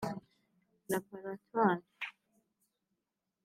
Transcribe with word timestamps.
laboratoire 0.89 1.77